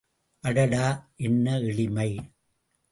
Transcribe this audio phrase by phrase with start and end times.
[0.43, 0.85] அடடா
[1.15, 2.09] என்ன எளிமை.